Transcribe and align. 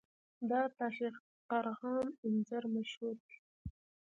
د 0.49 0.51
تاشقرغان 0.77 2.05
انځر 2.25 2.63
مشهور 2.75 3.15
دي 3.27 3.37